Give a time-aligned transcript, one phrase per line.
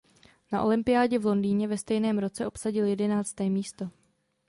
[0.51, 3.89] Na olympiádě v Londýně ve stejném roce obsadil jedenácté místo.